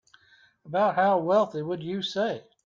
[0.65, 2.43] About how wealthy would you say?